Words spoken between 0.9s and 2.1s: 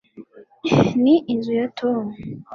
ni inzu ya tom